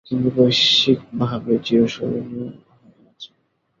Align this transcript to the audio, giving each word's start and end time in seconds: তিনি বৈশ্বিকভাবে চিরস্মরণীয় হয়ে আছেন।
তিনি 0.07 0.27
বৈশ্বিকভাবে 0.35 1.53
চিরস্মরণীয় 1.65 2.47
হয়ে 2.71 3.01
আছেন। 3.09 3.35